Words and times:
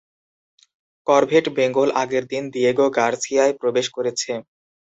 Corvette 1.07 1.45
"Bengal" 1.57 1.89
আগের 2.01 2.23
দিন 2.31 2.43
দিয়েগো 2.53 2.85
গার্সিয়ায় 2.97 3.53
প্রবেশ 3.61 3.85
করেছে। 3.95 4.31